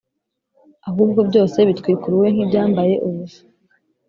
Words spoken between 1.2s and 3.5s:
byose bitwikuruwe nk ibyambaye ubusa